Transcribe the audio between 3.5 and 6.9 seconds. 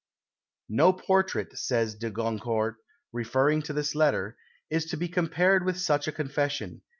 to this letter, "is to be compared with such a confession.